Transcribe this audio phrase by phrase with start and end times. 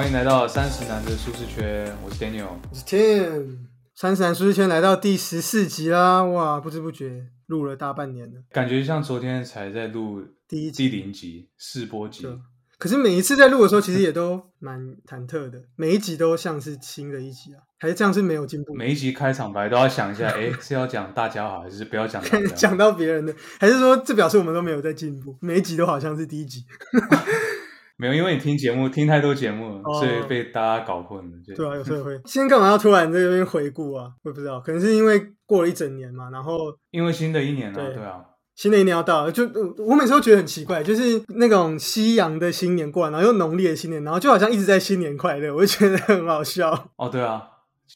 [0.00, 2.46] 欢迎来到三十男的舒适圈，我是 Daniel。
[2.46, 3.58] 我是 Tim，
[3.94, 10.88] 三十男舒适圈来到第十四集啦，哇，不知不觉录了大半年了，感觉像昨天才在录第一集。
[10.88, 12.32] 第零集试播集，对
[12.78, 18.74] 可是每一次在录的时候，其实也都蛮忐忑的，每一集都像是新的一集啊，还是这样是没有进步。
[18.74, 22.22] 每一集开场白都要想一下， 哎，是要讲大家好，还是不要讲？
[22.56, 25.36] 讲到别人的，还是说这表示我们都没有在进步？
[25.42, 26.64] 每一集都好像是第一集。
[28.00, 31.36] 没有，因为你听节目听太多节目了，哦所以被大家搞混了。
[31.46, 32.18] 就对啊，有时候会。
[32.24, 34.10] 今天干嘛要突然在这边回顾啊？
[34.22, 38.24] 我也不知道，可能是因为过了一整年嘛，然后 因为新的一年呢、对对啊，
[38.56, 46.70] 新的一年要到了，就呃我每次都觉得很奇怪，就是那种西洋的新年过完，然后又农历的新年，然后就好像一直在新年快乐，我就觉得很好笑。
[46.96, 47.42] 哦对啊，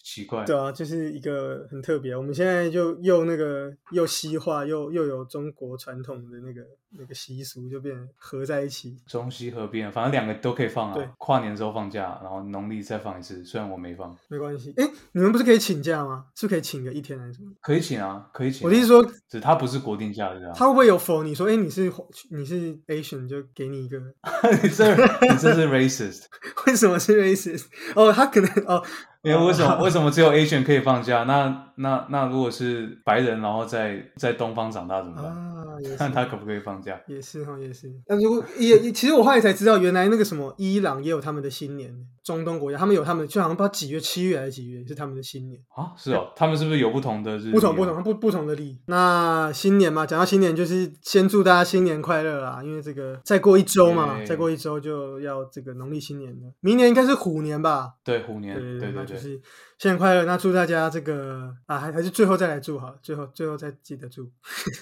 [0.03, 2.17] 奇怪，对啊，就是一个很特别。
[2.17, 6.63] 我们现在就又那个又西化，又又有中国传统的那个
[6.99, 8.97] 那个习俗，就变合在一起。
[9.07, 11.11] 中西合并，反正两个都可以放啊对啊。
[11.19, 16.27] 跨年的时候放假，然后农历再放一次，虽然我没放，没关系，哎，你们不是可以请假吗？
[16.35, 17.51] 是是可以请个一天还是什么？
[17.61, 18.65] 可以请啊，可以请啊。
[18.65, 20.53] 我的意思说，只他不是国定假日啊。
[20.55, 21.93] 他会不会有否你说，哎，你是
[22.31, 23.99] 你是 Asian 就给你一个？
[24.63, 26.25] 你这你这是 racist。
[26.67, 27.65] 为什么是 racist？
[27.95, 28.83] 哦，他可能哦，
[29.23, 31.25] 因为为什么为什么只有 Asian 可以放假？
[31.25, 35.97] 那那那如果是白人，然后在在东方长大怎么办？
[35.99, 36.84] 看 他可不可以放假？
[37.07, 37.93] 也是哈，也是。
[38.07, 47.53] 但如果也也，其实我后来才知道，原来那个什么伊朗也有他们的新年，中东国家他们有他们，就好像不知道几月，七月还是几月是他们的新年，啊，是哦，他们是不是有不同的日啊？
[47.53, 48.79] 不同不同不不同的历。
[48.87, 57.95] 那新年嘛，讲到新年，就是先祝大家新年快乐啦，因为这个再过一周嘛，再过一周就要这个农历新年了，明年应该是虎年吧？
[58.05, 59.41] 对虎年，对对对对，那就是
[59.79, 60.25] 新年快乐。
[60.25, 64.31] 那祝大家这个啊，还还是最后再来祝好了，最后最后再记得祝。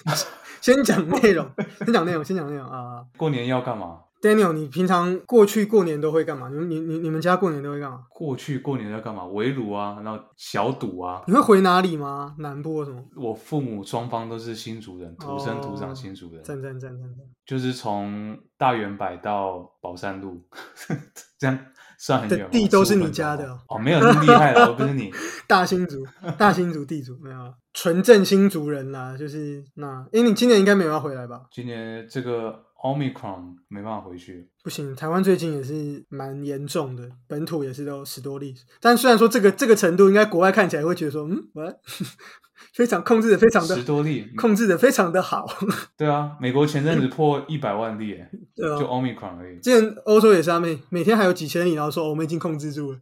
[0.61, 1.49] 先讲内容，
[1.79, 3.05] 先讲内容，先讲内容啊。
[3.17, 6.47] 过年要干嘛？Daniel，你平常过去过年都会干嘛？
[6.47, 8.05] 你们你你你们家过年都会干嘛？
[8.09, 9.25] 过去过年要干嘛？
[9.25, 11.21] 围炉啊，然后小赌啊。
[11.27, 12.33] 你会回哪里吗？
[12.39, 13.03] 南部或什么？
[13.17, 17.25] 我父母双方都是新竹人，土生土长哦新竹人，赞赞赞赞赞！
[17.45, 20.41] 就是从大圆柏到宝山路，
[21.37, 21.59] 这样
[21.97, 22.49] 算很的远。
[22.51, 25.11] 地都是你家的哦哦，没有那么厉害了，我不是你。
[25.47, 26.05] 大新族，
[26.37, 31.41] 大新族地主没有啊，纯正新族人啦，就是那，因为你今年应该没有要回来吧？
[31.51, 38.55] 今年这个 Omicron 没办法回去，不行，台湾最近也是蛮严重的，本土也是都十多例。
[38.79, 41.63] 但虽然说这个这个程度，应该国外看起来会觉得说，嗯，我
[42.73, 44.25] 非常控制的非常的十多例。
[44.37, 45.45] 控制的非常的好，
[45.97, 49.59] 对啊，美国前阵子破一百万例耶， 对啊就 Omicron 而已。
[49.59, 52.99] 之前欧洲也是啊，每每天还有几千例，然后说、哦我们已经控制住了。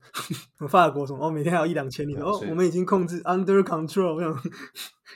[0.67, 4.17] 法国什么哦，每天还有一两千例，哦我们已经控制 under control。
[4.17, 4.35] 这样，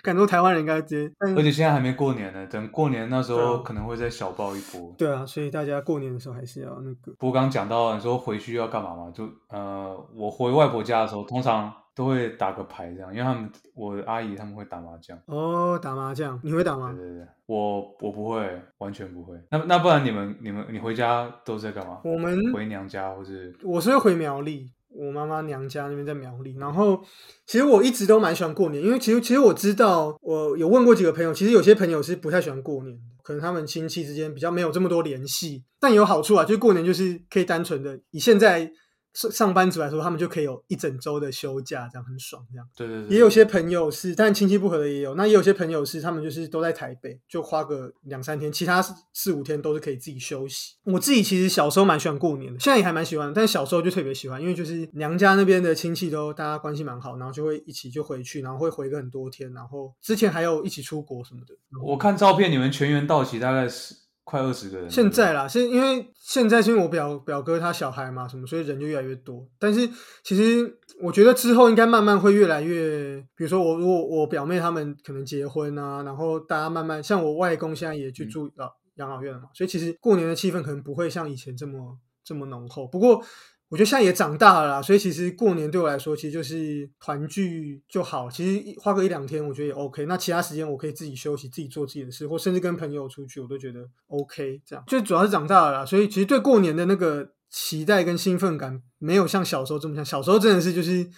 [0.04, 4.94] 感觉台湾人应该直接，而且现在还没过年呢，等过年那时候可能会再小爆一波。
[4.98, 7.14] 对啊，所以大家过年的时候还是要那个。
[7.18, 15.18] 不过刚刚讲到你说回去要干嘛嘛，就呃，我回外婆家的时候，通常都会打个牌这样，因为他们我的阿姨他们会打麻将。
[15.28, 17.00] 哦，打麻将，你会打吗对？
[17.00, 19.40] 对对，我我不会，完全不会。
[19.50, 22.02] 那那不然你们你们你回家都在干嘛？
[22.04, 26.58] 我们回娘家或是我是会回苗栗，我妈妈娘家那边在苗栗。
[26.58, 27.02] 然后
[27.46, 35.64] 其实我一直都蛮喜欢过年，因为其实其实我知道，我有问过几个朋友，其实有些朋友是不太喜欢过年的，可能他们亲戚之间比较没有这么多联系。
[35.80, 38.72] 但有好处啊，就是过年就是可以单纯的以现在
[39.16, 42.68] 上上班族来说，他们就可以有一整周的休假，这样很爽，这样。
[42.76, 45.16] 对对对，也有些朋友是，但亲戚不合的也有。
[45.16, 50.74] 那也有些朋友是，他们就是都在台北，就花个两三天，其他四四五天都是可以自己休息。
[50.84, 61.56] 我自己其实小时候蛮喜欢过年的，现在也还蛮喜欢，但是小时候就特别喜欢，因为就是娘家那边的亲戚都大家关系蛮好，然后就会一起就回去，然后会回个很多天，然后之前还有一起出国什么的。
[61.82, 64.90] 我看照片，你们全员到齐大概是快二十个人。
[64.90, 69.48] 现在啦，是因为现在是因为我表表哥他小孩嘛什么，所以人就越来越多。
[69.58, 69.90] 但是
[70.24, 82.88] 其实我觉得之后应该慢慢会越来越，比如说我如果我表妹他们可能结婚啊，然后大家慢慢像我外公现在也去住老养老院了嘛，所以其实过年的气氛可能不会像以前这么这么浓厚。
[82.88, 83.24] 不过
[83.70, 88.30] 我觉得现在也长大了啦，所以其实过年对我来说，其实就是团聚就好。
[88.30, 90.06] 其实花个一两天，我觉得也 OK。
[90.06, 94.62] 那其他时间我可以自己休息，自己做自己的事，或甚至跟朋友出去，我都觉得 OK。
[94.64, 100.06] 这样就主要是长大了啦，所以其实对过年的那个期待跟兴奋感，没有像小时候这么像。
[100.06, 101.10] 小时候真的是就是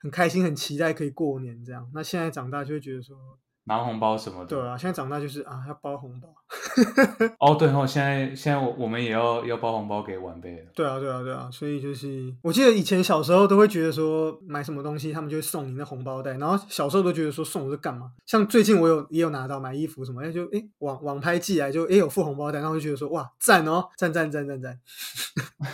[0.00, 1.88] 很开心、很期待可以过年这样。
[1.94, 3.16] 那现在长大就会觉得说，
[3.64, 4.46] 拿红包什么的。
[4.46, 6.34] 对啊，现在长大就是啊，要包红包。
[7.38, 10.66] 哦，对哦，现在现在我我们也要要包红包给晚辈了。
[10.74, 18.12] 对啊，对啊，对啊，所以就是我记得以前小时候都会觉得说买什么东西，他们就会送你那红包袋，然后小时候都觉得说送我是干嘛？
[18.26, 24.78] 像最近我有也有拿到买衣服什么，哎就哎网网拍寄来就哎有付红包袋，然后就觉得说哇赞哦，赞赞赞赞赞，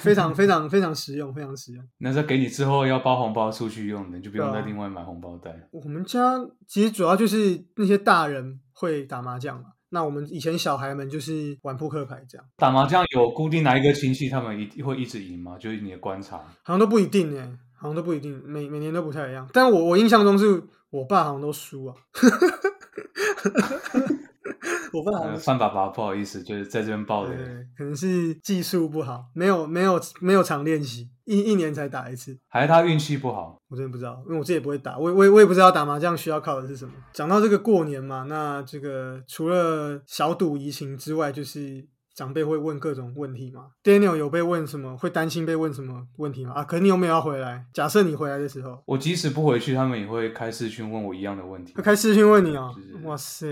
[0.00, 1.84] 非常非常非常实用，非常实用。
[1.98, 5.68] 那是给你之后要包红包出去用的，你就不用再另外买红包袋。
[5.70, 15.56] 我们家其实主要就是那些大人会打麻将嘛，那我们以前小孩们就是玩扑克牌这样，打麻将有固定哪一个亲戚他们一会一直赢吗？
[15.58, 16.38] 就是你的观察。
[16.62, 19.48] 好像都不一定哎、好像都不一定，每每年都不太一样。
[19.52, 21.94] 但我我印象中是我爸好像都输啊，
[24.92, 27.36] 我爸好像范爸爸不好意思，就是在这边爆雷。
[27.36, 27.46] 对，
[27.76, 32.36] 可能是技术不好，没有没有没有常练习，一一年才打一次。
[32.48, 33.56] 还是他运气不好？
[33.68, 36.92] 我真的不知道，因为我自己也不会打，我也我我也不知道打麻将需要靠的是什么。
[37.12, 43.66] 讲到这个过年嘛，那这个除了小赌怡情之外，就是长辈会问各种问题嘛。
[43.84, 44.96] Daniel 有被问什么？
[44.96, 46.52] 会担心被问什么问题吗？
[46.54, 47.66] 啊，可是你有没有要回来？
[47.72, 51.82] 假设你回来的时候，我即使不回去，他们也会开视讯问我一样的问题会。
[51.82, 53.06] 开视讯问你哦就是。
[53.06, 53.46] 哇塞，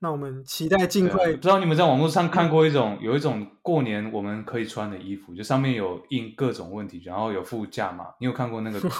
[0.00, 8.06] 那我们期待尽快不知道你们在网络上看过一种有一种过年我们可以穿的衣服，就上面有印各种问题，然后有附价嘛。
[8.18, 8.80] 你有看过那个。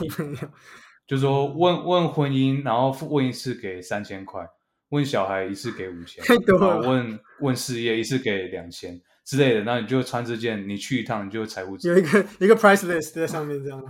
[1.07, 4.47] 就是说问问婚姻，然后付问一次给三千块，
[4.91, 11.77] 问小孩一次给五千，太多了问问事业一次给两千之类的，那你就穿这件，你去一趟你就财务。
[11.81, 13.83] 有一个一个 price list 在上面这样，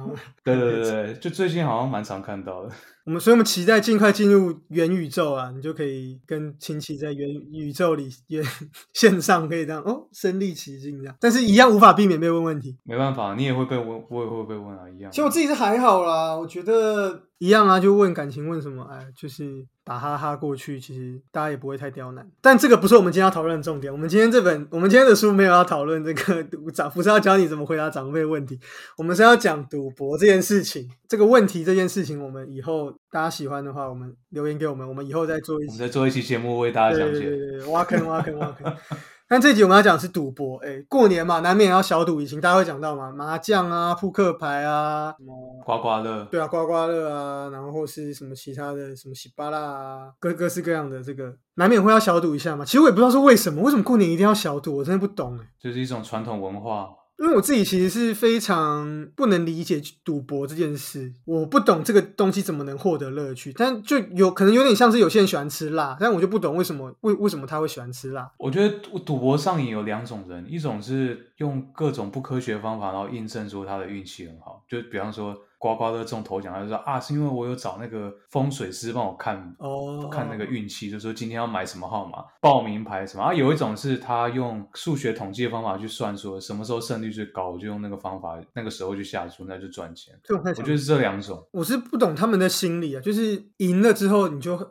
[0.42, 0.82] 对对对
[1.12, 2.72] 对，就最近好像蛮常看到的。
[3.10, 8.40] 我们所以我们期待尽快进入元宇宙啊，你就可以跟亲戚在元宇宙里元
[8.92, 12.78] 线上可以这样哦身临其境这样，但是一样无法避免被问问题。
[12.84, 15.16] 没办法，你也会被问，我也会被问啊，一样其。
[15.16, 22.24] 实我自己是还好啦，我觉得一样啊，就问感情问什么，哎，就是打哈哈过去，其实大家也不会太刁难。
[22.40, 23.92] 但这个不是我们今天要讨论的重点。
[23.92, 28.56] 我们今天这本，我们今天的书没有要讨论这个长，不是要教你怎么回答长辈问题，
[28.96, 30.88] 我们是要讲赌博这件事情。
[31.08, 35.78] 这个问题这件事情，我们以后大家喜欢的话，我们留言给我们，我们以后再做一期我们。
[35.78, 37.20] 再做一期节目为大家对讲解。
[37.20, 38.76] 对对对，对挖坑挖坑挖坑。
[39.28, 45.32] 但这集我们要讲的是赌博，哎，过年嘛，难免要小赌怡情，大家会讲到嘛，麻将啊、扑克牌啊，什么
[45.64, 52.64] 刮刮乐，对啊，刮刮乐啊，然后或是什么其他的什么喜巴拉啊，各各式各样的这个，难免会要小赌一下嘛。
[52.64, 55.46] 其实我也不知道是为什么，为什么过年一定要小赌，我真的不懂哎。
[55.60, 56.88] 就是一种传统文化。
[57.20, 68.32] 因为我自己其实是非常不能理解赌博这件事，我不懂这个东西怎么能获得乐趣，但就有可能有点像是有些人喜欢吃辣，但我就不懂为什么为为什么他会喜欢吃辣。
[68.38, 83.22] 我觉得赌博上瘾有两种人，一种是用各种不科学的方法，然后印证说他的运气很好，就比方说刮刮乐中头奖，他就说啊，是因为我有找那个风水师帮我看哦看那个运气，就说今天要买什么号码，报名牌什么。
[83.22, 90.18] 啊，有一种是他用数学统计的方法去算，说什么时候胜率最高，我就用那个方法，那个时候就下注，那就赚钱。
[90.24, 91.46] 这种太强我觉得是这两种。
[91.52, 94.66] 我是不懂他们的心理啊，就是赢了之后你就很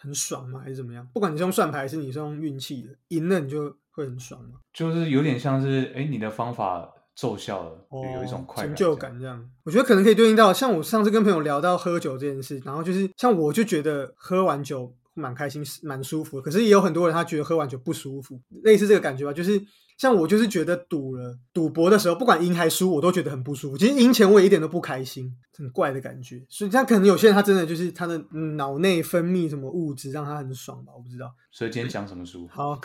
[0.00, 1.06] 很爽吗，还是怎么样？
[1.12, 4.60] 不管你是用算牌还是你是用运气的，赢了你就会很爽吗？
[4.72, 6.90] 就是有点像是，哎，你的方法
[7.20, 8.74] 奏效了，就有有一种快成。
[8.74, 9.46] 就感这样。
[9.64, 16.40] 我觉得可能可以对应到，像我上次跟朋友聊到喝酒这件事，然后就是像我就觉得喝完酒蛮开心，蛮舒服。
[16.40, 19.32] 可是也有很多人他觉得喝完酒不舒服，类似这个感觉吧。
[19.32, 19.60] 就是
[19.98, 23.76] 像我就是觉得赌了赌博的时候，不管赢还输，我都觉得很不舒服。
[23.76, 26.42] 其实赢钱我也一点都不开心，很怪的感觉。
[26.48, 31.30] 所以他可能有些人他真的就是他的嗯脑内分泌什么物质让他很爽吧，我不知道。
[31.52, 32.48] 所以今天讲什么书？
[32.50, 32.80] 好，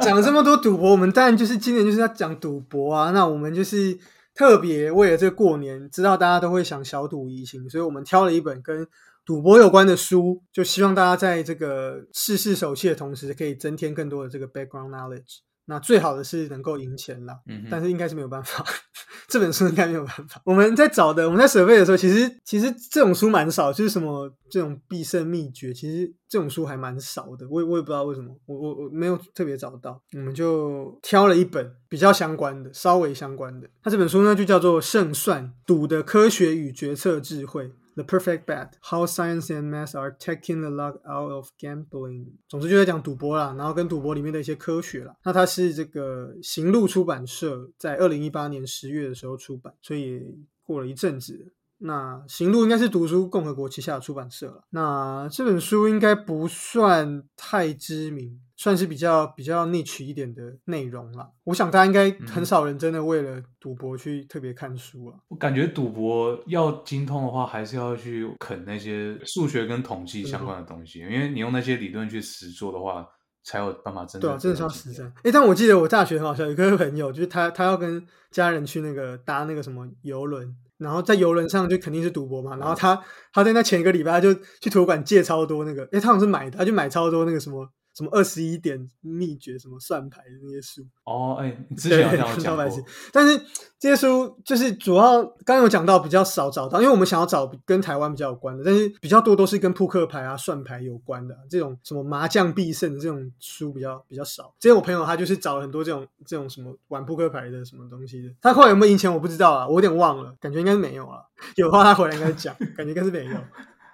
[0.00, 3.10] 讲了这么多赌博，我们当然就是今年就是要讲赌博啊。
[3.10, 3.98] 那我们就是
[4.34, 8.86] 特别为了这个过年，知道大家都会想小赌怡情，所以我们挑了一本跟
[9.24, 15.38] 赌博有关的书，就希望大家在这个试试手气的同时，可以增添更多的这个 background knowledge。
[15.66, 18.62] 那最好的是能够赢钱啦，嗯但是应该是没有办法，
[19.28, 20.38] 这本书应该没有办法。
[20.44, 27.48] 我们在找的，我们在准备的时候，其实其实这种书蛮少，就是什么这种必胜秘诀，其实这种书还蛮少的。
[27.48, 33.66] 我也我也不知道为什么，我我我没有特别找到，我们就挑了一本比较相关的，稍微相关的。
[33.84, 37.68] 那这本书呢，就叫做《胜算：赌的科学与决策智慧》。
[37.94, 42.26] The Perfect Bet: How Science and Math Are Taking the Luck Out of Gambling。
[42.48, 45.16] 总之就在讲赌博啦，然后跟赌博里面的一些科学啦。
[45.24, 50.22] 那它是这个行路出版社在二零一八年十月的时候出版，所以
[50.62, 51.52] 过了一阵子。
[51.78, 54.64] 那行路应该是读书共和国旗下的出版社了。
[54.70, 61.30] 那这本书应该不算太知名，算是比较比较 niche 一点的内容了。
[61.44, 65.18] 我想大家应该很少人真的为了赌博去特别看书啊。
[65.28, 73.06] 我感觉赌博要精通的话，还是要去啃那些数学跟统计相关的东西，因为你用那些理论去实做的话。
[73.44, 75.12] 才有办法真的对啊，真的是要实战。
[75.22, 82.56] 哎，但我记得我大学很好笑，有个朋友就是他，他要跟家人去那个搭那个什么游轮，然后在游轮上就肯定是赌博嘛。
[82.56, 83.00] 然后他
[83.32, 87.68] 他在那前一个礼拜就去图书馆借超多那个，哎，他好像是买的，他就买超多那个什么。
[87.94, 92.84] 什么二十一点秘诀，什么算牌的那些书哦，哎， 之前有讲过。
[93.12, 93.38] 但是
[93.78, 104.52] 这些书就是主要刚刚有讲到比较少找到，因为我们想要找跟台湾比较有关的，但是比较多都是跟扑克牌啊、算牌有关的这种什么麻将必胜的这种书比较比较少。
[104.58, 111.20] 之前我朋友他就是找了很多这种这种什么玩扑克牌的什么东西的，他后来有没有赢钱我不知道啊，我有点忘了，感觉应该是没有啊。
[111.56, 113.36] 有话他回来应该讲，感觉应该是没有。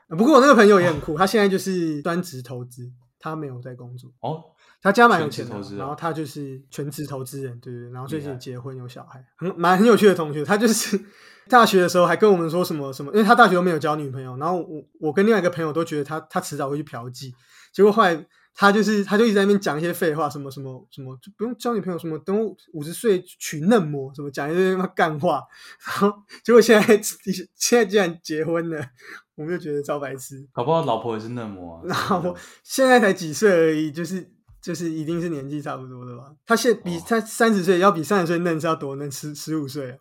[0.16, 2.90] 不过我那个朋友也很酷，他现在就是专职投资。
[3.20, 4.42] 他没有在工作哦，
[4.82, 7.90] 他家蛮有钱的，然后他就是全职投资人，对对。
[7.90, 10.42] 然后最近结婚有小孩，很蛮很有趣的同学。
[10.44, 10.98] 他就是
[11.48, 14.36] 大学的时候还跟我们说什么什么，因为他大学都没有交女朋友。
[14.38, 17.32] 然后我我跟另外一个朋友都觉得他他迟早会去嫖妓，
[17.72, 25.42] 结果后来他就是他就一直在那边讲一些废话，什么什么什么就不用交女朋友，什么等我五十岁娶嫩模，什么讲一些他妈干话。
[25.86, 27.00] 然后结果现在
[27.54, 28.84] 现在竟然结婚了。
[29.36, 31.82] 我们就觉得招白痴，搞不好老婆也是嫩模啊。
[32.10, 34.30] 老婆现在才几岁而已，就是
[34.60, 36.24] 就是一定是年纪差不多的吧？
[36.44, 39.96] 他现比他三十岁要比三十岁嫩是要多嫩十十五岁啊！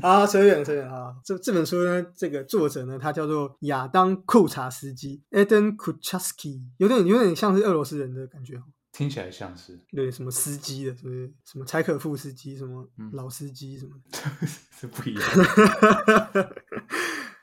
[0.00, 1.14] 啊，扯远了，扯远了啊！
[1.24, 8.60] 这这本书呢，这个作者呢，他叫做亚当库查斯基 （Eden Kucharsky），有点有点像是俄罗斯人的感觉，
[8.92, 11.32] 听起来像是对什么司机的，是不是？
[11.44, 13.92] 什么柴可夫斯基，什么老司机，什么
[14.78, 15.22] 是不一样。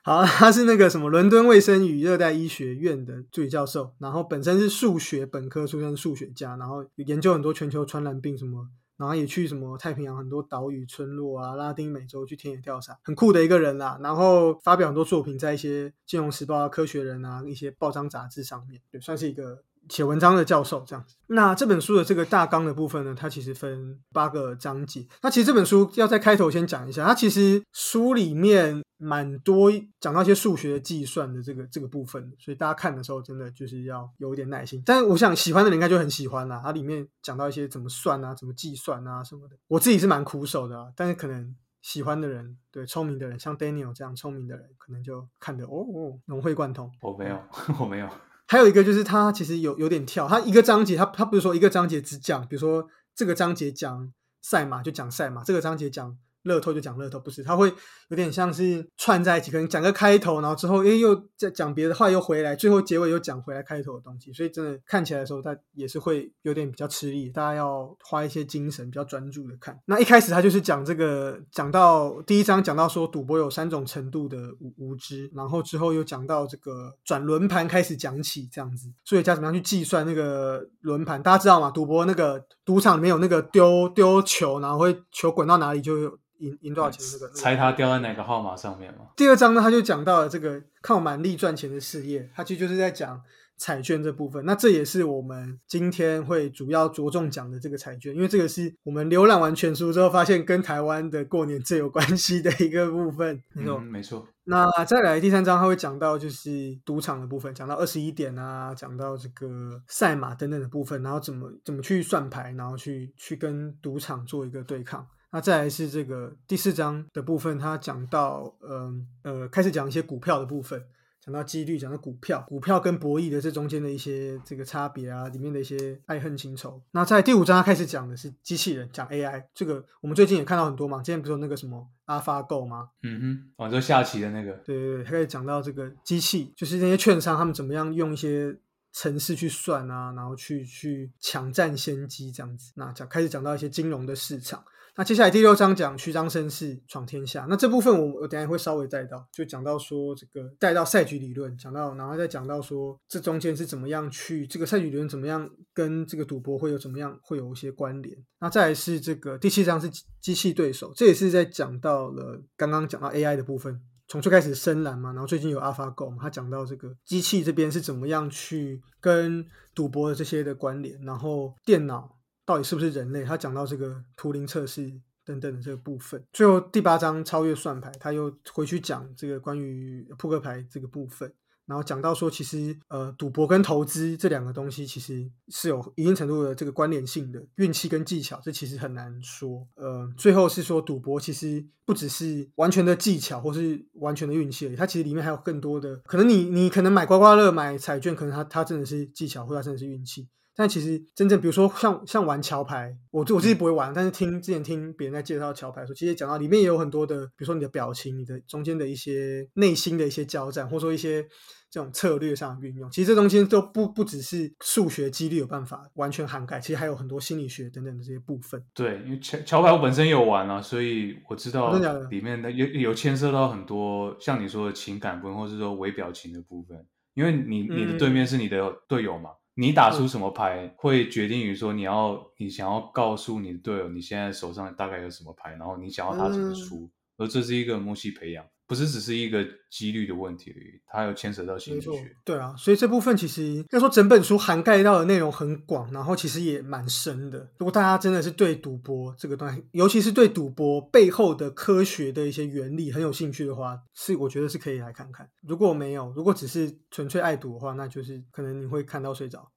[0.03, 8.67] 好，他是那个什么伦敦卫生与热带医学院的助理教授，然后本身是数学本科出身数学家，然后研究很多全球传染病什么，
[9.01, 13.99] 然后也去什么太平洋很多岛屿村落啊，拉丁美洲去田野调查，很酷的一个人啦。
[14.01, 19.63] 然后发表很多作品在一些金融时报啊、科学人啊一些报章杂志上面，对，算是一个。
[19.89, 25.05] 写文章的教授这样子，那这本书的这个大纲的部分呢，它其实分八个章节。
[25.21, 34.81] 那其实这本书要在开头先讲一下，它其实书里面蛮多讲到一些数学计算的这个这个部分，所以大家看的时候真的就是要有一点耐心。
[34.85, 39.55] 但是我想喜欢的人应该就很喜欢啦，它里面讲到一些怎么算啊，怎么计算啊什么的。
[39.67, 46.91] 我自己是蛮苦手的啊，但是可能喜欢的人，对聪明的人，像 Daniel 这样聪明的人，可能就看得哦哦融会贯通。
[47.01, 47.39] 我没有，
[47.79, 48.07] 我没有。
[48.51, 56.17] 还有一个就是它其实有有点跳，它一个章节它它不是说一个章节只讲，比如说这个章节讲赛马就讲赛马，这个章节讲。
[56.43, 57.71] 乐透就讲乐透，不是，他会
[58.09, 69.79] 有点像是串在一起，可能讲个开头，然后之后，哎，又再讲别的话，又回来，最后结尾又讲回来开头的东西，所以真的看起来的时候，他也是会有点比较吃力，大家要花一些精神，比较专注的看。
[69.85, 81.21] 那一开始他就是讲这个，讲到第一章讲到说赌博有三种程度的无无知，然后之后又讲到这个转轮盘开始讲起这样子，所以家怎么样去计算那个轮盘？
[81.21, 81.69] 大家知道吗？
[81.69, 86.19] 赌博那个赌场里面有那个丢丢球，然后会球滚到哪里就。
[86.41, 87.05] 赢赢多少钱？
[87.11, 89.05] 这个猜他掉在哪个号码上面吗？
[89.15, 93.21] 第二章呢，他就讲到了这个靠蛮力赚钱的事业，他其实就是在讲
[93.57, 94.43] 彩券这部分。
[94.45, 103.41] 那这也是我们今天会主要着重讲的这个彩券，因为这个是我们浏览完全书之后发现跟台湾的过年最有关系的一个部分。
[103.53, 104.27] 没错，没错。
[104.43, 115.07] 那再来第三章，他会讲到就是赌场的部分，讲到二十一点啊，讲到这个赛马等等的部分，然后怎么怎么去算牌，然后去去跟赌场做一个对抗。
[115.31, 120.83] 那再来是这个第四章的部分，他讲到，嗯呃，开始讲一些股票的部分，
[121.21, 126.81] 讲到几率，讲到股票，股票跟博弈的这中间的一些这个差别啊，里面的一些爱恨情仇。
[126.91, 132.89] 那在第五章，他开始讲的是机器人，讲 AI，这个我们最近也看到很多嘛，之前不是有那个什么 AlphaGo 吗？
[133.03, 134.51] 嗯哼，哦，就下棋的那个。
[134.65, 138.57] 对对对，他开始讲到这个机器，就是那些券商他们怎么样用一些。
[138.93, 142.73] 城市去算啊，然后去去抢占先机这样子。
[142.75, 144.61] 那讲开始讲到一些金融的市场。
[144.97, 147.47] 那接下来第六章讲虚张声势闯天下。
[147.49, 158.17] 那这部分我我等下会稍微带到，就讲到说这个带到赛局理论，讲到然后再讲到说这中间是怎么样去这个赛局理论怎么样跟这个赌博会有怎么样会有一些关联。
[158.39, 163.81] 那再来是这个第七章是机器对手，这也是在讲到了刚刚讲到 AI 的部分。
[164.07, 172.17] 从最开始深蓝嘛，然后最近有 AlphaGo 嘛，他讲到这个机器这边是怎么样去跟赌博的这些的关联，然后电脑
[172.51, 173.23] 到底是不是人类？
[173.23, 174.91] 他讲到这个图灵测试
[175.23, 176.21] 等等的这个部分。
[176.33, 181.33] 最后第八章超越算牌，他又回去讲这个关于扑克牌这个部分。
[181.65, 189.65] 然后讲到说，其实呃，赌博跟投资这两个东西其实是有一定程度的这个关联性的，运气跟技巧，这其实很难说。
[189.75, 196.27] 呃，最后是说，赌博其实不只是完全的技巧或是完全的运气而已，它其实里面还有更多的可能。
[196.27, 200.27] 你你可能买刮刮乐、买彩券，可能它它真的是技巧，或者真的是运气。
[200.55, 211.25] 但其实真正，比如说像像玩桥牌，我我自己不会玩，但是听之前听别人在介绍桥牌的时候，其实讲到里面也有很多的，比如说你的表情，你的中间的一些内心的一些交战，或者说一些。
[211.73, 218.61] 这种策略上的运用，其实这东西都不不只是数学几率有办法完全涵盖，其实还有很多心理学等等的这些部分。
[218.73, 221.71] 对，因为桥桥牌我本身有玩啊，所以我知道
[222.09, 226.85] 里面的有有牵涉到很多像你说的情感部分，或者说微表情的部分。
[227.13, 238.45] 因为你你的对面是你的队友嘛，你打出什么牌会决定于说你要你想要告诉你的队友你现在手上大概有什么牌，然后你想要他怎么出，而这是一个默契培养。
[238.71, 241.89] 不是只是一个几率的问题而已，它有牵扯到心理学。
[242.23, 247.37] 对啊，所以这部分其实要说整本书涵盖到的内容很广，然后其实也蛮深的。
[247.57, 255.29] 如果大家真的是对赌博这个东西，尤其是对赌博背后的科学的一些原理很有兴趣的话，是我觉得是可以来看看。
[255.45, 259.51] 如果没有，如果只是纯粹爱赌的话，那就是可能你会看到睡着。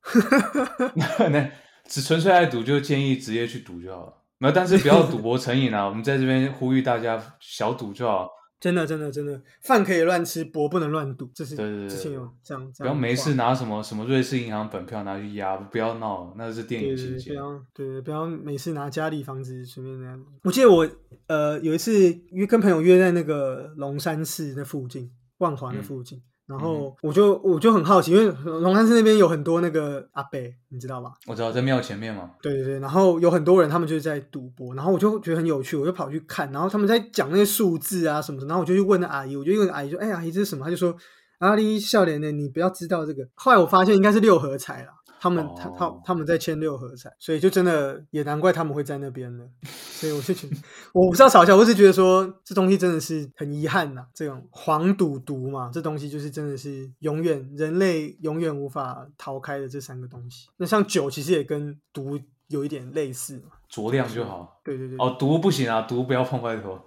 [1.30, 1.48] 那
[1.84, 4.12] 只纯粹爱赌，就建议直接去赌就好了。
[4.38, 5.86] 没有，但是不要赌博成瘾啊！
[5.86, 8.28] 我们在这边呼吁大家，小赌就好。
[8.64, 11.30] 真的，真的，真的，饭可以乱吃，博不能乱赌。
[11.34, 11.54] 这是
[11.86, 17.32] 之前有这样，不要没事拿什么什么瑞士银行本票拿去压，不要闹，那是电影情节。
[17.32, 20.24] 不要，对对，不要没事拿家里房子随便那样。
[20.44, 20.88] 我记得我
[21.26, 21.92] 呃有一次
[22.30, 26.22] 约跟朋友约在那个龙山寺那附近，万华那附近。
[26.46, 31.10] 然后我就我就很好奇，因为龙山寺那边有很多那个阿伯，你知道吧？
[31.26, 32.30] 我知道在庙前面嘛。
[32.42, 40.94] 对对对，然后有很多人，他们就是在赌博，然后我就觉得很有趣，我就跑去看，然后他们在讲那些数字啊什么的，然后我就去问那阿姨，我就问阿姨说：“哎，阿姨这是什么？”她就说
[41.40, 44.88] ：“阿姨笑脸的，你不要知道这个。”后来我发现应该是六合彩了。
[45.24, 49.48] 他们他他他们在签六合彩，所以就真的也难怪他们会在那边了。
[49.64, 50.56] 所以我就觉得，
[50.92, 54.04] 我不知道嘲笑，我是觉得说这东西真的是很遗憾呐。
[54.12, 60.46] 这种黄赌毒嘛，这东西就是真的是永远人类永远无法逃开的这三个东西。
[60.58, 64.60] 那像酒其实也跟毒有一点类似嘛，酌量就好。
[64.62, 64.98] 对对对。
[64.98, 66.78] 哦，毒不行啊，毒不要碰外头，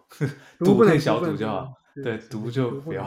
[0.59, 1.73] 毒不能小赌就好。
[2.03, 3.03] 对，毒就不要。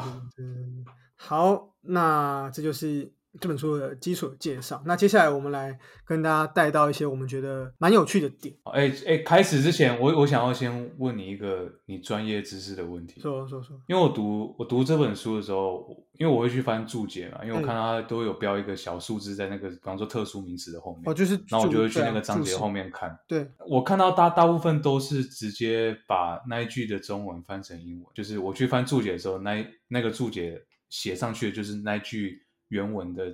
[1.14, 3.12] 好，那这就是。
[3.38, 4.82] 这本书的基础介绍。
[4.86, 8.54] 那接下来我们来跟大家带到一些我们觉得蛮有趣的点。
[8.64, 13.21] 哎哎，开始之前，我我想要先问你一个你专业知识的问题。
[13.21, 13.80] 说说说。
[13.86, 15.86] 因为我读我读这本书的时候，
[16.19, 21.02] 因为我会去翻注解嘛，因为我看到它都有标一个小数字在那个，比方说特殊名词的后面。
[21.06, 21.34] 哦，就是。
[21.49, 23.16] 然后我就会去那个章节后面看。
[23.28, 23.49] 对。
[23.69, 32.43] 我看到大大部分都是直接把那一句的中文翻成英文，就是我去翻注解的时候，那那个注解写上去的就是那一句。
[32.71, 33.26] 原文的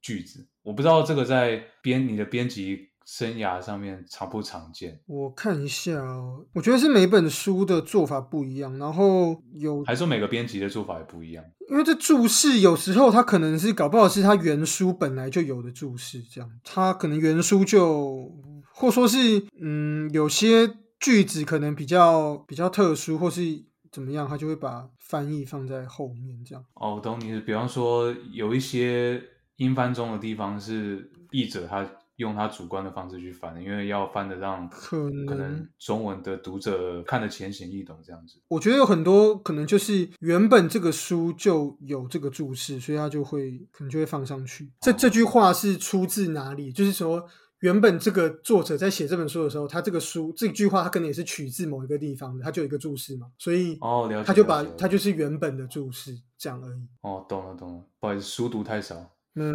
[0.00, 5.00] 句子，我不知道这个在编你的编辑生涯上面常不常见。
[5.06, 11.44] 我看一下哦，我觉得是每本书的做法不一样，然后有还说每个编辑的做法也不一样。
[11.68, 18.30] 因为这注释有时候它可能是搞不好是它原书本来就有的注释，这样它可能原书就
[18.72, 24.88] 或说是嗯有些句子可能比较比较特殊，或是怎么样，他就会把。
[25.12, 27.38] 翻译放在后面这样哦，我懂你。
[27.40, 29.22] 比方说，有一些
[29.56, 38.40] 英翻中的地方是译者他用他主观的方式去翻的，因为要翻的让可能中文的读者看得浅显易懂这样子。
[38.48, 44.72] 我觉得有很多可能就是原本这个书就有这个注释，所以他就会可能就会放上去。
[44.80, 46.72] 这这句话是出自哪里？
[46.72, 47.28] 就是说。
[47.62, 56.88] 原本这个作者在写这本书的时候，他这个书这句话他可能也是取自某一个地方的，他就有一个注释嘛，所以哦，了解他就把他就是原本的注释这样而已。
[57.02, 58.96] 哦，懂了懂了，不好意思，书读太少。
[59.36, 59.54] 嗯，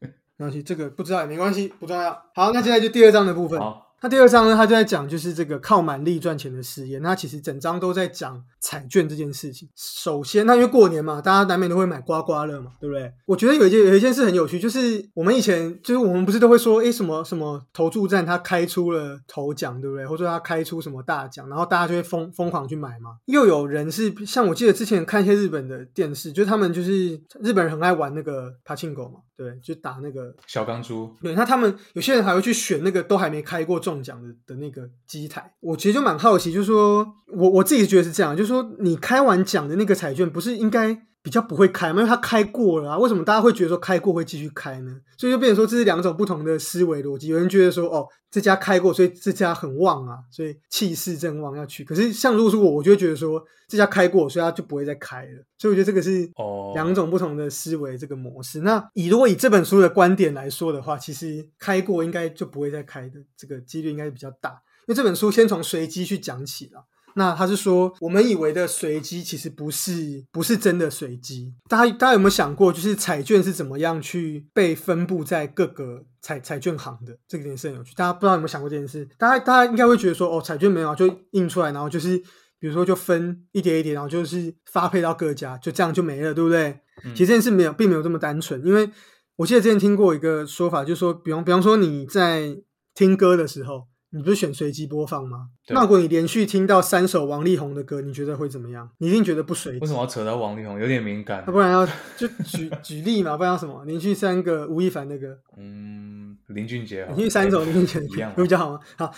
[0.00, 2.12] 没关系，这个不知道也没关系，不重要。
[2.34, 3.60] 好，那接下来就第二章的部分。
[3.60, 3.87] 好。
[4.00, 7.02] 他第二章呢，他就在讲就是这个靠满力赚钱的实验。
[7.02, 9.68] 那其实整章都在讲彩券这件事情。
[9.74, 13.12] 首先，那因为过年嘛，大家难免都会买刮刮乐嘛，对不对？
[13.26, 20.06] 我觉得有一件有一件事很有趣，就是我们以前就是我们不是都会说，哎，什么什么投注站他开出了头奖，对不对？
[20.06, 23.16] 或者说他开出什么大奖，然后大家就会疯疯狂去买嘛。
[23.26, 31.10] 又有人是像我记得之前看一些日本的电视，就是他们就是日本人很爱玩那个帕庆狗嘛，对，就打那个小钢珠。
[31.22, 33.78] 对，那他们有些人还会去选那个都还没开过。
[33.78, 42.98] 中奖的的那个机台，我其实就蛮好奇，就是说我我自己觉得是这样，就是说你开完奖的那个彩券，不是应该比较不会开嘛，因为它开过了啊。
[42.98, 44.96] 为什么大家会觉得说开过会继续开呢？
[45.16, 47.28] 所以就变成说这是两种不同的思维逻辑。
[47.28, 51.84] 有人觉得说哦，这家开过，所以这家很旺啊，所以气势正旺要去。
[51.84, 55.44] 可是像如果是我，我就会觉得说这家开过，所以它就不会再开了。
[55.58, 58.60] 所以我觉得这个是哦两种不同的思维这个模式。
[58.60, 64.50] 那以如果以这本书的观点来说的话，其实开过应该就不会再开的，这个几率应该是比较大。
[64.86, 66.84] 因为这本书先从随机去讲起了。
[67.18, 71.52] 那他是说，我们以为的随机其实不是不是真的随机。
[71.68, 77.18] 大家大家有没有想过，就是彩券是怎么样去被分布在各个彩彩券行的？
[77.26, 77.92] 这个件事很有趣。
[77.96, 79.06] 大家不知道有没有想过这件事？
[79.18, 82.16] 大家大家应该会觉得说，哦，彩券没有啊，就印出来，然后就是
[82.60, 86.78] 比如说就分一叠一叠，然后就是发配到各家，就这样就没了，对不对？
[87.04, 88.88] 嗯其实这件事没有，并没有这么单纯，因为
[89.34, 92.56] 我记得之前听过一个说法，就是说，比方比方说你在
[92.94, 93.88] 听歌的时候。
[94.10, 95.48] 你不是选随机播放吗？
[95.68, 98.88] 那如果你连续听到三首王力宏的歌，你觉得会怎么样？
[98.98, 99.78] 你一定觉得不随机。
[99.80, 100.80] 为什么要扯到王力宏？
[100.80, 101.52] 有点敏感那。
[101.52, 103.84] 不然要 就举举例嘛，不然要什么？
[103.84, 108.80] 连续三个吴亦凡的歌，嗯，林俊杰连续三首林俊杰的歌一样比较好吗？
[108.96, 109.12] 好，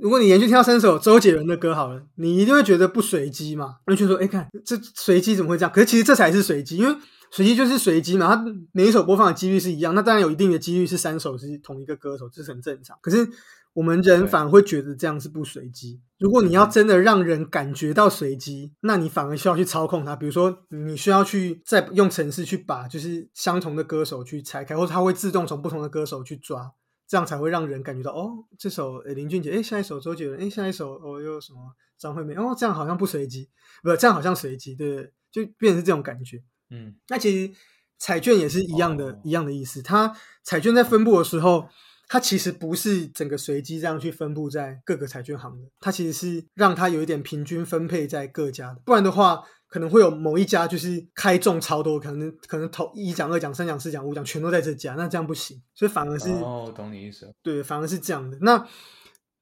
[0.00, 3.78] 如果你连续听到三首周杰伦的歌好了，你一定会觉得不随机嘛？
[3.86, 5.72] 那就说，哎，看这随机怎么会这样？
[5.72, 6.94] 可是其实这才是随机，因为
[7.32, 12.96] 随机就是随机嘛，它每一首播放的几率是一样，那当然有一定的几率是三首是同一个歌手，这是很正常。
[13.02, 13.28] 可是
[13.74, 16.00] 我们人反而会觉得这样是不随机。
[16.18, 20.16] 如果你要真的让人感觉到随机，那你反而需要去操控它。
[20.16, 26.72] 比如说，你需要去再用程式去把就是相同的歌手去拆开，或者它会自动从不同的歌手去抓，
[27.06, 31.58] 这样才会让人感觉到哦，这首诶林俊杰，诶下一首周杰伦，诶下一首哦又什么
[31.96, 33.48] 张惠妹，哦这样好像不随机，
[33.84, 36.42] 不这样好像随机，对不，对就变成是这种感觉。
[36.70, 37.52] 嗯，那其实
[37.96, 39.80] 彩券也是一样的，哦一样的意思。
[39.82, 41.68] 它彩券在分布的时候，
[42.08, 48.80] 它其实不是整个随机这样去分布在各个彩券行的，它其实是让它有一点平均分配在各家的。
[48.84, 55.60] 不然的话，可能会有某一家就是开中超多，可能可能头一奖、二奖、三奖、四奖、五奖全都在这家，那这样不行。
[55.74, 57.32] 所以反而是、哦，我懂你意思了。
[57.42, 58.38] 对，反而是这样的。
[58.40, 58.66] 那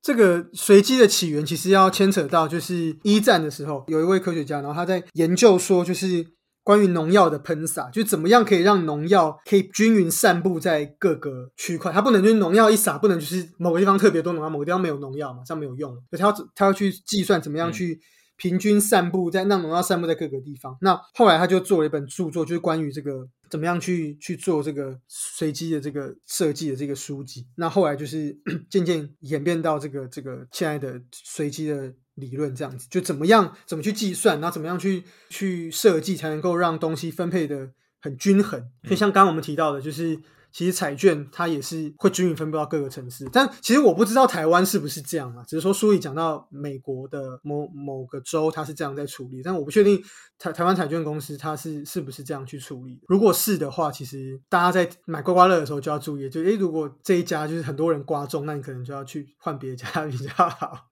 [0.03, 6.27] 这个随机的起源其实要牵扯到，就是一战的时候，有一位科学家，然后他在研究说，就是
[6.67, 11.93] 关于农药的喷洒，就怎么样可以让农药可以均匀散布在各个区块。
[11.93, 15.93] 它不能就是农药一撒，不能就是某个地方特别多农药，某个地方没有农药嘛，这样没有用。
[16.11, 18.01] 所以他要他要去计算怎么样嗯去。
[18.39, 20.77] 平均散布在让农药散布在各个地方。
[20.83, 27.47] 那后来他就做了一本著作，就是关于这个怎么样去去做这个随机的这个设计的这个书籍。
[27.55, 28.37] 那后来就是
[28.69, 37.71] 渐渐演变到这个这个现在的随机的理论这样子，就怎么样怎么去计算，然后怎么样去去设计，才能够让东西分配的
[38.03, 38.61] 很均衡。
[38.83, 40.21] 所以像刚刚我们提到的，就是。
[40.53, 50.03] 其实彩券它也是会均匀分布到各个城市，但其实我不知道台湾是不是这样啊，只是说书里讲到美国的某某个州它是这样在处理，但我不确定
[50.39, 52.99] 台台湾彩券公司它是是不是这样去处理。
[53.07, 60.87] 如果是的话，其实大家在买刮刮乐的时候就要注意，就诶，如果这一家就是很多人刮中，那你可能就要去换别家 比较好。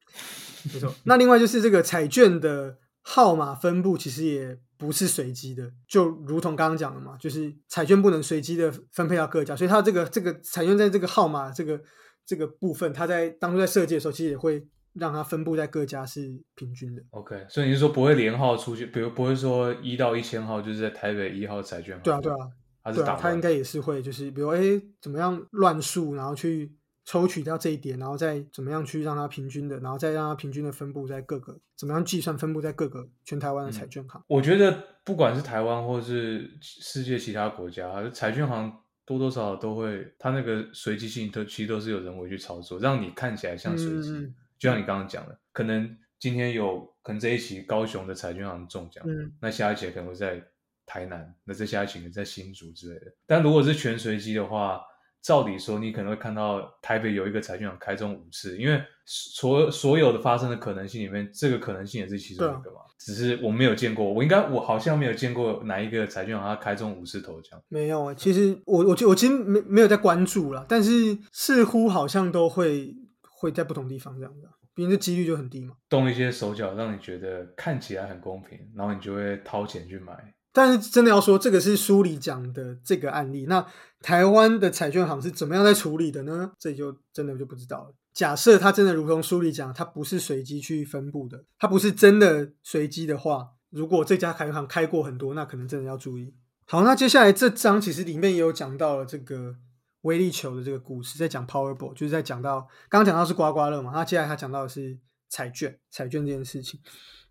[0.73, 11.81] 没错，那另外就是这个彩券的号码分布其实也不是随机的，就如同刚刚讲的嘛，就是彩券不能随机的分配到各家，所以它这个这个彩券在这个号码这个
[12.27, 17.03] 这个部分，它在当初在设计的时候，其实也会让它分布在各家是平均的。
[17.11, 22.03] OK，所以你是说不会连号出去，比如不会说一到一千号就是在台北一号彩券吗？
[22.03, 22.49] 对啊，对啊，对啊，
[22.85, 24.61] 它它是打它应该也是会，就是比如哎，
[25.01, 26.73] 怎么样乱数，然后去
[27.05, 34.23] 抽取掉这一点，然后再怎么样去让它平均的，然后再让它平均的分布在各个，怎么样计算分布在各个全台湾的彩券行。
[34.27, 44.33] 我觉得不管是台湾或是世界其他国家，彩券行多多少少都会，它那个随机性都其实都是有人为去操作，让你看起来像随机。
[44.59, 50.43] 就像你刚刚讲的，可能今天有可能这一期高雄的彩券行中奖，嗯那下一期可能会在
[50.87, 53.13] 台南，那再下一期可能在新竹之类的。
[53.27, 54.81] 但如果是全随机的话，
[55.25, 62.81] 照理说你可能会看到台北有一个彩券行开中五次，因为所所有的发生的可能性里面，这个可能性也是其中一个嘛。
[62.99, 67.59] 只是我没有见过，我应该我好像没有见过哪一个彩券行它开中五次头奖。
[67.69, 75.75] 没有啊，其实我我我其实没没有在关注啦，但是似乎好像都会会在不同地方这样子啊，毕竟这几率就很低嘛。
[75.89, 80.34] 动一些手脚，让你觉得看起来很公平，然后你就会掏钱去买。
[80.55, 83.67] 但是真的要说，这个是书里讲的这个案例，那
[84.01, 86.53] 台湾的彩券行是怎么样在处理的呢？
[86.59, 87.95] 这就真的就不知道了。
[88.13, 96.33] 假设它真的如同书里讲，它不是随机去分布的，它不是真的随机的话，如果这家彩券行开过很多，那可能真的要注意。
[96.67, 99.57] 好，那接下来这章其实里面也有讲到了这个
[100.03, 104.97] 威力球的这个故事，在讲 Powerball，就是在讲到刚刚讲到是刮刮乐嘛，那接下来他讲到的是
[105.29, 106.79] 彩券，彩券这件事情。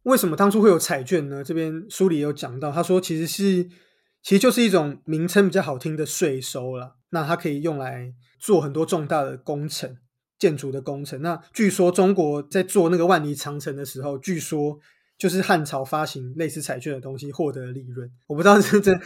[0.03, 1.43] 为什么当初会有彩券呢？
[1.43, 3.63] 这边书里有讲到，他说其实是
[4.21, 6.95] 其实就是一种名称比较好听的税收了。
[7.09, 9.97] 那它可以用来做很多重大的工程。
[10.39, 14.77] 建筑的工程，那据说中国在做那个万里长城的时候，据说
[15.17, 18.11] 就是汉朝发行类似彩券的东西获得利润。
[18.27, 18.99] 我不知道是真，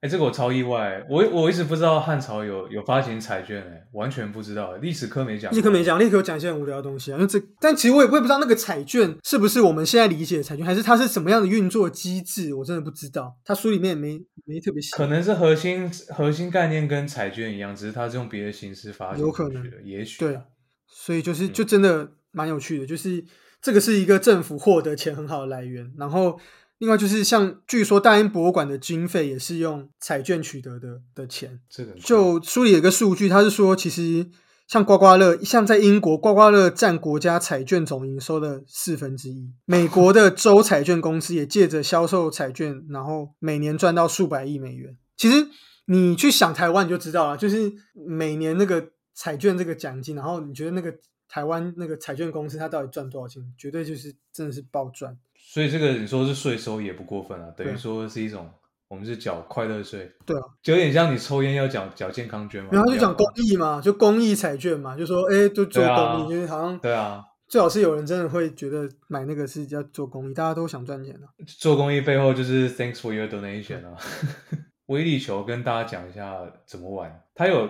[0.00, 7.16] 哎，这个我超意外，我我一直不知道汉朝有有发行彩券，哎，完全不知道，历史课没讲，历史课没讲，历史课讲一些很无聊的东西啊。
[7.18, 13.36] 那这，但其实我也我也不知道那个彩券是不是我们现在理解的彩券，还是它是什么样的运作机制，我真的不知道。
[13.44, 20.38] 它书里面没没特别写，可能是核心核心概念跟彩券一样，只是它是用别的形式发行，有可能，也许对。
[20.86, 23.22] 所以就是就真的蛮有趣的，就是
[23.60, 25.92] 这个是一个政府获得钱很好的来源。
[25.98, 26.38] 然后
[26.78, 31.60] 另外就是像据说大英博物馆的经费也是用彩券取得的的钱。
[31.68, 34.30] 这个就书里有个数据，他是说其实
[34.66, 39.52] 像刮刮乐，像在英国刮刮乐占国家彩券总营收的四分之一。
[39.64, 44.96] 美国的州彩券公司也借着销售彩券，然后每年赚到数百亿美元。
[45.16, 45.48] 其实
[45.86, 47.72] 你去想台湾你就知道了，就是
[48.06, 48.90] 每年那个。
[49.20, 50.94] 彩券这个奖金，然后你觉得那个
[51.28, 53.42] 台湾那个彩券公司它到底赚多少钱？
[53.58, 55.18] 绝对就是真的是暴赚。
[55.50, 58.48] 所以这个你说是税收也不过分啊，等于说是一种
[58.86, 60.12] 我们是缴快乐税。
[60.26, 62.68] 对啊，就有点像你抽烟要缴缴健康捐嘛。
[62.72, 71.26] 然后就讲公益嘛，就公益彩券嘛，就说哎，就做公益，就是好像对啊，最好是有人真的会觉得买那个是要做公益，大家都想赚钱啊。
[71.46, 73.96] 做公益背后就是 Thanks for your donation 啊。
[74.86, 77.68] 威力球跟大家讲一下怎么玩，它有。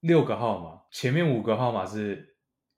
[0.00, 2.36] 六个号码，前面五个号码是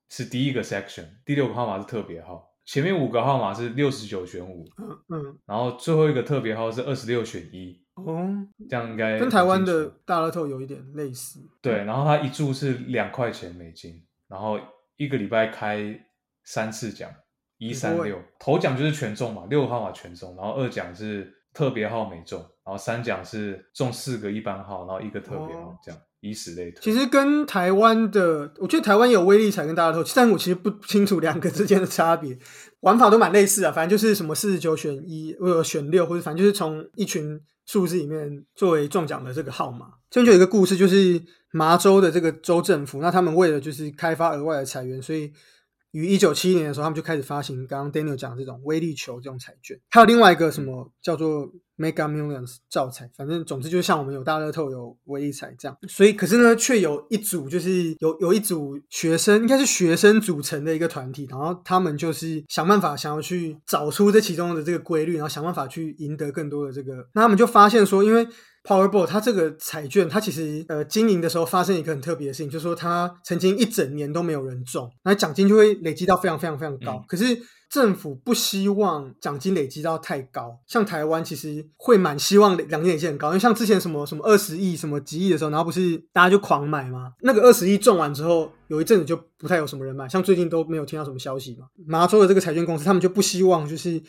[0.09, 2.52] 是第一个 section，第六个号码是特别号。
[2.65, 7.81] 前面五个号码是六十九选五，嗯嗯，然后最后一个特别号是二十六选一。
[7.95, 8.27] 哦，
[8.71, 11.41] 这样应该跟台湾的大乐透有一点类似。
[11.61, 14.59] 对，然后它一注是两块钱美金，然后
[14.97, 16.01] 一个礼拜开
[16.43, 17.11] 三次奖，
[17.59, 26.01] 一三六，头奖就是全中嘛，六个号码全中，然后二奖是特别号没中，然后三奖是中四个一般号，然后一个特别号这样。
[26.23, 32.39] 以此类推，其实跟台湾的，我觉得台湾有威力彩跟大乐透，但我其实不清楚两个之间的差别，
[32.81, 33.71] 玩法都蛮类似啊。
[33.71, 39.89] 反正就是什么四十九选一，或者选六，或者反正就是从一群数字里面作为中奖的这个号码。
[40.09, 45.31] 这边就有一个故事，就是麻州的这个州政府，那他们为了就是开发额外的财源，所以。
[45.93, 51.47] 于一九七一年的时候，他们就开始发行刚刚 Daniel 讲的这种威力球这种彩券，还有另外一个什么叫做
[51.83, 55.77] Mega Millions 造彩，反正总之就是像我们有大乐透有唯一彩这样。
[55.89, 67.09] 所以可是呢，却有一组就是有有一组学生，应该是学生组成的一个团体，然后他们就是想办法想要去找出这其中的这个规律，然后想办法去赢得更多的这个。
[67.15, 68.27] 那他们就发现说，因为
[68.65, 77.05] Powerball，它这个彩券，它其实呃经营的时候发生一个很特别的事情，就是说它曾经一整年都没有人中，那奖金就会累积到非常非常非常高。
[77.09, 77.25] 可是
[77.69, 87.13] 政府不希望奖金累积到太高，像台湾其实会蛮希望奖金累积很高，因为像之前什么什么二十亿、什么几亿的时候，然后不是大家就狂买吗？
[87.23, 91.67] 那个二十亿中完之后，有一阵子就不太有什么人买，像最近都没有听到什么消息嘛。
[91.87, 94.01] 麻州的这个彩券公司，他们就不希望就是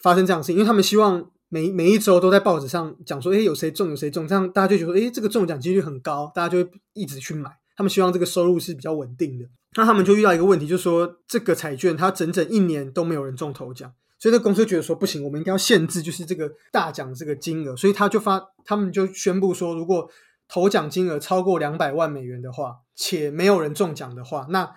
[0.00, 1.28] 发生这样的事情，因为他们希望。
[1.48, 7.50] 每每一周都在报纸上讲说，哎，有谁中有谁中，这样大家就觉得，哎，这个中奖几率很高，大家就会一直去买。
[7.76, 9.46] 他们希望这个收入是比较稳定的。
[9.76, 17.76] 那他们就遇到一个问题，就是说这个彩券它整整一年都没有人中头奖，所以这公司觉得说不行，我们应该要限制，就是这个大奖这个金额。
[17.76, 20.10] 所以他就发，他们就宣布说，如果
[20.48, 24.68] 头奖金额超过两百万美元的话，且没有人中奖的话，那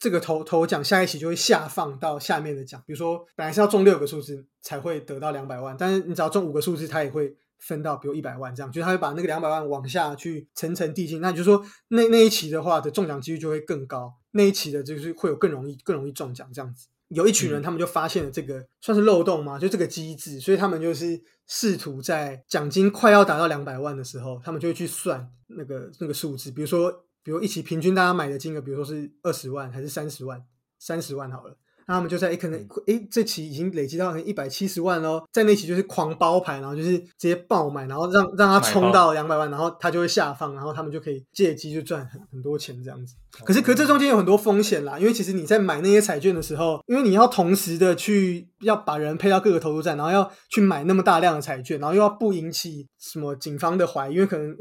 [0.00, 11.20] 这个头头奖下一期就会下放到下面的奖，比如说本来是要中六个数字才会得到两百万，但是你只要中五个数字，它也会分到比如一百万这样，就是它会把那个两百万往下去层层递进。
[11.20, 16.86] 那就是说那那一期的话的中奖几率就会更高，那一期的就是会有更容易更容易中奖这样子。
[17.08, 27.04] 有一群人他们就发现了这个算是漏洞嘛，就这个机制，所以他们就是试图在奖金快要达到两百万的时候，他们就会去算那个那个数字，比如说。
[27.22, 30.46] 比如一起平均大家买的金额，比如说是二十万还是三十万，
[30.78, 31.58] 三十万好了。
[31.90, 43.16] 那他们就在诶，可能诶，这期已经累积到一百七十万喽，在那期就是狂包牌，然后就是直接爆买，然后让让他冲到两百万，然后他就会下放，然后他们就可以借机就赚很很多钱这样子。
[43.44, 54.56] 可是，可这中间有很多风险啦，因为其实你在买那些彩券的时候，因为你要同时的去要把人配到各个投注站，然后要去买那么大量的彩券，然后又要不引起什么警方的怀疑，因为可能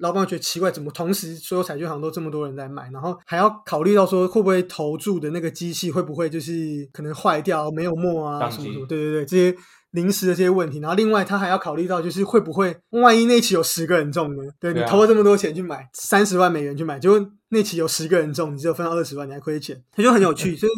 [0.00, 6.73] 老板觉得奇怪，怎么同时所有彩券行都这么多人在买，然后还要考虑到说会不会投注的那个机器会不会就是。
[6.92, 9.56] 可能坏掉没有墨啊，什么什么，对对对，这些
[9.90, 14.42] 临时的这些问题，然后另外他还要考虑到，就是会不会万一那期有十个人中呢？
[14.58, 20.56] 对你投了这么多钱去买三十万美元去买，结果那期有十个人中，你只有分到二十万，你还亏钱，他就很有趣。
[20.58, 20.72] 所以，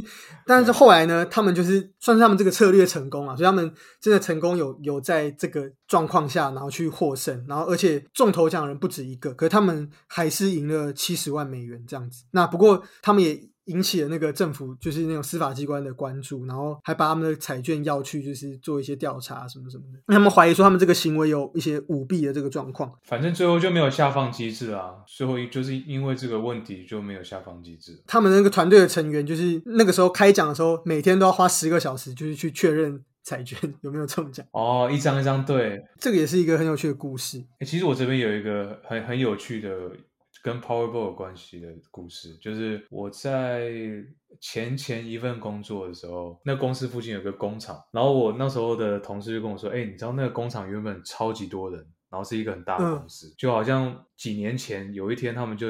[0.44, 12.24] 但是后来呢，他们就是算是他们这个策略成功了，所以他们真的成功有有在这个状况下，然后去获胜，然后而且中头奖的人不止一个，可是他们还是赢了七十万美元这样子。
[12.32, 13.40] 那不过他们也。
[13.66, 20.00] 引起了那个政府，就是那种司法机关的关注，然后还把他们的彩券要去，就是做一些调查什么什么的。
[20.06, 22.92] 他们怀疑说他们这个行为有一些舞弊的这个状况。
[23.02, 28.00] 反正最后就没有下放机制啊，最后就是因为这个问题就没有下放机制。
[28.06, 34.46] 他们那个团队的成员，就是那个时候开奖的时候，每天都要花十个小时，就是去确认彩券 有没有中奖。
[34.52, 37.42] 哦，一张一张对，这个也是一个很有趣的故事。
[37.66, 39.70] 其实我这边有一个很很有趣的。
[40.46, 43.68] 跟 Powerball 有关系的故事，就是我在
[44.40, 55.66] 前前一份工作的时候，那公司附近有个工厂，然后我那时候的同事就跟我说：“哎，你知道那个工厂原本超级多人，然后是一个很大的公司，就好像几年前有一天他们就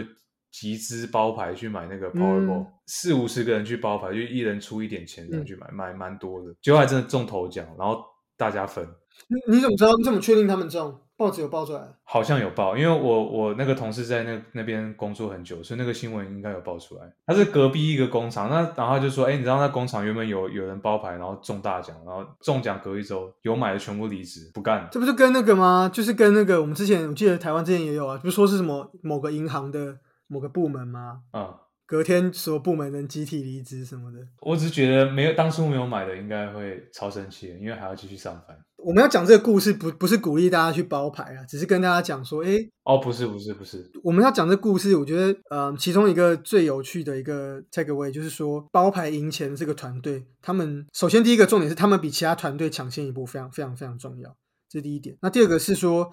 [0.52, 8.04] 集资包牌去买那个 Powerball，四五十个人去包牌，就一人出一点钱这样去买，买蛮多的，结果还真的中头奖，然后
[8.36, 8.86] 大家分。
[9.28, 9.96] 你你怎么知道？
[9.96, 11.00] 你怎么确定他们中？
[11.16, 17.10] 报纸有报出来，好像有报，因为我我那个同事在那那边工作很久，所以那个新闻应该有报出来。
[17.26, 24.86] 他是隔壁一个工厂，那然后就说，哎，你知道那工厂原本有有人包牌，然后中大奖，然后中奖隔一周有买的全部离职不干。
[24.92, 25.90] 这不是跟那个吗？
[25.92, 31.20] 就是跟那个我们之前我记得台湾之前也有啊，不是说是什么某个银行的某个部门吗？
[31.32, 31.54] 嗯。
[31.88, 38.58] 隔天所有部门能集体离职什么的，我只是觉得没有当初没有买的应该会超生气，因为还要继续上班。
[38.86, 54.30] 我们要讲这个故事，不不是鼓励大家去包牌啊，只是跟大家讲说，哎，哦，不是不是不是，我们要讲这故事，我觉得，嗯，其中一个最有趣的一个 takeaway 就是说，包牌赢钱这个团队，他们首先第一个重点是他们比其他团队抢先一步，非常非常非常重要，
[54.70, 55.16] 这是第一点。
[55.20, 56.12] 那第二个是说，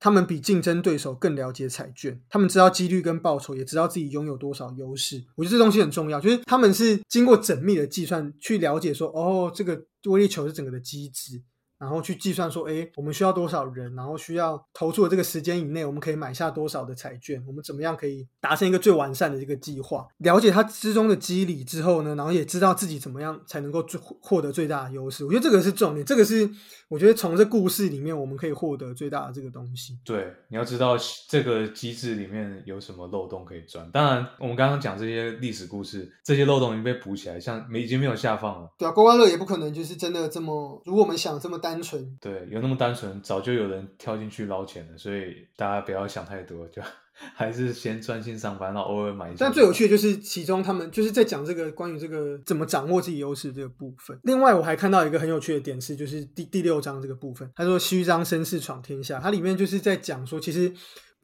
[0.00, 5.22] 他们比竞争对手更了解彩券，他们知道几率跟报酬，也知道自己拥有多少优势。
[5.36, 11.42] 我觉得这东西很重要，就是他们是经过缜密的计算去了解说，哦，这个威力球是整个的机制。
[11.78, 13.94] 然后去计算说，哎，我们需要多少人？
[13.94, 17.42] 然后需要投注的这个时间以内，我们可以买下多少的彩券？
[17.46, 20.06] 我们怎么样可以达成一个最完善的这个计划？
[20.18, 25.24] 了解它之中的机理之后呢，然后也知道自己怎么样才能够最获得最大的优势。
[25.24, 26.50] 我觉得这个是重点，这个是
[26.88, 29.98] 我觉得从这故事里面我们可以获得最大的这个东西。
[30.04, 30.96] 对，你要知道
[31.28, 33.88] 这个机制里面有什么漏洞可以钻。
[33.92, 38.68] 当然，我们刚刚讲这些历史故事，这些漏洞已经被补起来，像没已经没有下放了。
[38.76, 46.80] 对啊，刮刮乐也不可能就是真的这么，如果我们想这么单纯，对，有那么单纯，早就有人跳进去捞钱了，所以大家不要想太多，就
[47.12, 49.36] 还是先专心上班，然后偶尔买一下。
[49.40, 54.18] 但最有趣的就是其中他们就是在讲这个关于这个怎么掌握自己优势这个部分。
[54.22, 60.72] 另外，我还看到一个很有趣的点是，就是第第六章这个部分，他说虚张声势闯天下，它里面就是在讲说，其实。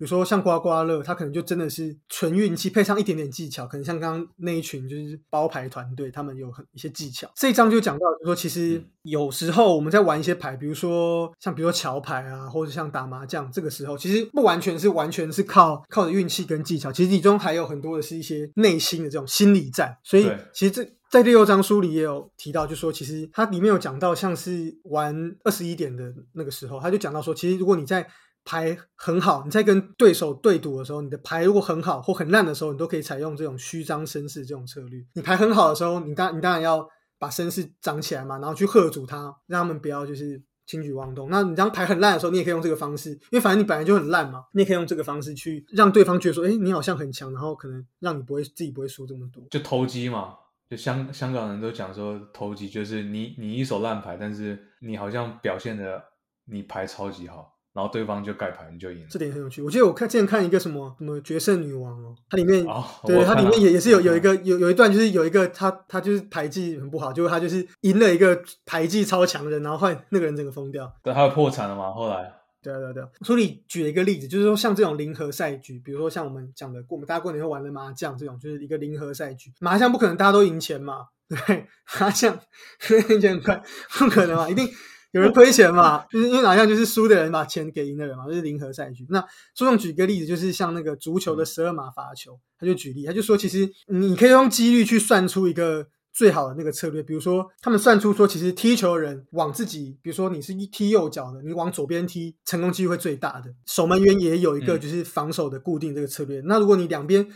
[0.05, 3.67] 比如说像刮刮乐，它可能就真的是纯运气，配上一点点技巧。
[3.67, 7.27] 可能像刚刚那一群就是包牌团队，他们有很一些技巧。
[7.35, 19.97] 这一章就讲到，就说其实有时候我们在玩一些牌，比如说像比如说桥牌啊，或者像打麻将，这个时候其实不完全是完全是靠靠着运气跟技巧，其实其中还有很多的是一些内心的这种心理战。
[20.05, 28.07] 所以其实这在第六章书里也有提到，就说其实它里面有讲到，像是玩二十一点的那个时候，他就讲到说，其实如果你在
[28.45, 35.05] 牌很好，你在跟对手对赌的时候，你的牌如果很好或很烂的时候，你都可以采用这种虚张声势这种策略。
[35.15, 36.87] 你牌很好的时候，你当你当然要
[37.19, 41.31] 把声势涨起来嘛，然后去喝阻他，让他们不要就是轻举妄动。
[41.31, 49.43] 那你当牌很烂的时候，你也可以用这个方式，因为反正你本来就很烂嘛，你也可以用这个方式去让对方觉得说，哎，你好像很强，然后可能让你不会自己不会输这么多。
[49.51, 50.35] 就投机嘛，
[50.69, 56.03] 就香香港人都讲说投机就是你你一手烂牌，但是你好像表现的
[56.45, 57.54] 你牌超级好。
[57.75, 59.07] 然后对方就盖牌，你就赢了。
[59.11, 59.61] 这点很有趣。
[59.61, 62.65] 我记得我看之前看一个什么什么决胜女王哦，它里面
[63.05, 70.91] 对它里面也也是有有一个有有一段就是有一个他他就是牌技很不好，结果他就是赢了一个牌技超强的人，然后后来那个人整个疯掉。
[71.03, 71.93] 对，他破产了嘛？
[71.93, 72.33] 后来。
[72.63, 73.09] 对啊对啊对啊。
[73.21, 79.53] 书里举了一个例子，就是说像这种零和赛局，比如说像我们讲的过，我们大家过年会玩的麻将这种，就是一个零和赛局。
[79.61, 81.67] 麻将不可能大家都赢钱嘛，对，
[82.01, 82.39] 麻将
[83.11, 83.63] 赢钱很快，
[83.99, 84.67] 不可能嘛，一定。
[85.15, 86.05] 有人亏钱嘛？
[86.11, 89.07] 就是因为哪样就是输的人把钱给赢的人嘛，就是零和赛局。
[89.11, 89.21] 那
[89.55, 97.01] 书中举一个例子，就是像那个足球的十二码罚球，他就举例，他就说，其实你可以用几率去算出一个最好的那个策略。
[97.01, 103.55] 比如说，他们算出说，其实踢球的人往自己，比如说你是一踢右脚的，你往左边踢，成功几率会最大的。
[103.67, 106.43] 守门员也有一个就是防守的固定这个策略。
[106.45, 107.29] 那如果你两边，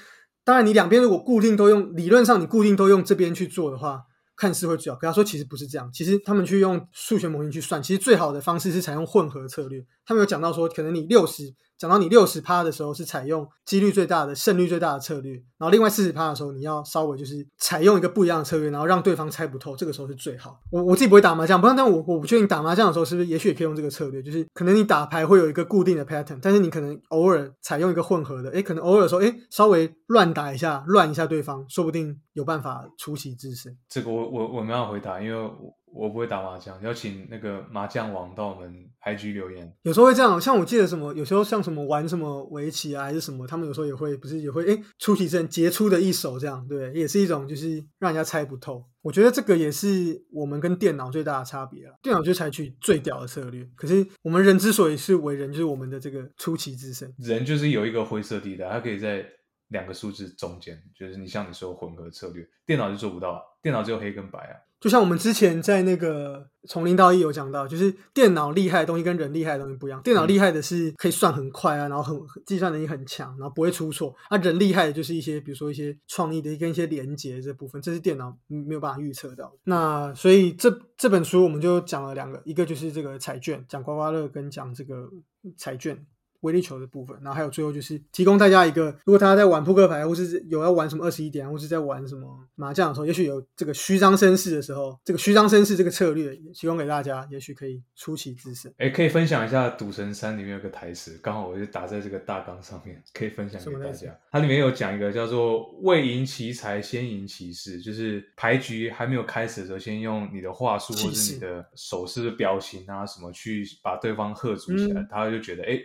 [0.42, 4.02] 当然你两边如果固定都用，理论上你固定都用这边去做的话。
[4.38, 9.84] 看似会最好，可他说其实不是这样，其实他们去用数学模型去算，其实最好的方式是采用混合策略。
[10.06, 11.54] 他们有讲到说，可能你六十。
[11.78, 19.76] 讲到你六十趴的时候，是采用几率最大的、胜率最大的策略；然后另外四十趴的时候，你要稍微就是采用一个不一样的策略，然后让对方猜不透。
[19.76, 20.58] 这个时候是最好。
[20.72, 33.72] 我我自己不会打麻将，不然但我我不确定打麻将的时候是不是，也许也可以用这个策略，就是可能你打牌会有一个固定的 pattern，但是你可能偶尔采用一个混合的，诶，可能偶尔说，诶，稍微乱打一下，乱一下对方，说不定有办法出奇制胜。
[33.88, 35.72] 这个我我我没有回答，因为我。
[35.98, 38.72] 我不会打麻将，要请那个麻将王到我们
[39.04, 39.76] IG 留言。
[39.82, 48.84] 有时候会这样，像我记得什么，有时候像什么玩什么围棋啊，还是什么，他们有时候也会，不是也会，哎，出奇阵杰出的一手这样，对，也是一种就是让人家猜不透。
[49.02, 51.98] 我觉得这个也是我们跟电脑最大的差别了。
[52.02, 57.12] 电脑就采取最屌的策略，可是我们人之所以是为人，就是我们的这个出奇制胜。
[57.18, 59.24] 人就是有一个灰色地带，它可以在
[59.68, 64.54] 两个数字中间，就是你像你说混合策略，电脑就做不到，电脑只有黑跟白啊。
[64.80, 70.00] 就像我们之前在那个从零到一有讲到，就是电脑厉害的东西跟人厉害的东西不一样。
[70.02, 74.14] 电脑厉害的是可以算很快啊，然后很计算能力很强，然后不会出错。
[74.28, 79.52] 啊，人厉害的就是一些，比如说一些创意的跟一些连接这部分，这是电脑没有办法预测到。
[79.64, 85.08] 那所以这这本书我们就讲了两个，一个就是这个彩券，讲刮刮乐跟讲这个
[85.56, 86.06] 彩券。
[86.40, 98.72] 威力球的部分，然后还有最后就是提供大家一个，如果大家在玩扑克牌，或是有要玩什么二十一点，或是在玩什么麻将的时候，也许有这个虚张声势的时候，这个虚张声势这个策略提供给大家，也许可以出奇制胜。
[98.78, 104.16] 哎，可以分享一下《赌神三》里面有个台词，刚好我就打在这个大纲上面，可以分享给大家。
[104.30, 115.78] 它里面有讲一个叫做“未赢其财，先赢其势”，就是牌局还没有开始的时候，先用你的话术或是你的手势、表情啊什么去把对方喝足起来，他就觉得哎。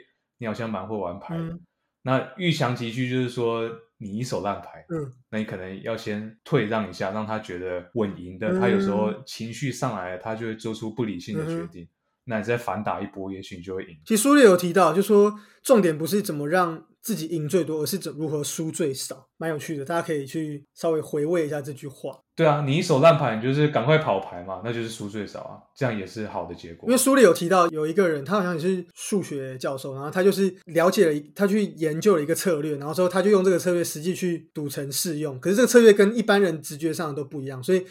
[0.44, 1.58] 你好像蛮会玩牌的，
[2.02, 3.64] 那欲强即屈就是说
[3.98, 8.60] 你一手烂牌，嗯，那你可能要先退让一下，让他觉得稳赢的。
[8.60, 11.88] 他有时候情绪上来，他就会做出不理性的决定。
[12.26, 13.90] 那你再反打一波，也许你就会赢。
[14.06, 16.86] 其实书里有提到，就说重点不是怎么让。
[17.04, 19.84] 自己赢最多，而是怎如何输最少，蛮有趣的。
[19.84, 22.18] 大家可以去稍微回味一下这句话。
[22.34, 26.88] 对啊，你一手烂牌，你就是赶快跑牌嘛，那就是输最少啊，这样也是好的结果。
[26.88, 35.38] 因为书里有提到有一个人，他好像也是数学教授，然后他就是了解了，他去研究了一个策略，然后之后他就用这个策略实际去赌城试用。
[35.42, 37.86] 可是这个策略跟一般人直觉上都不一样，所以。